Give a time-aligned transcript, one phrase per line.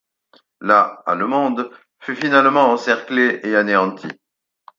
[0.61, 1.69] La allemande
[1.99, 4.07] fut finalement encerclée et anéantie.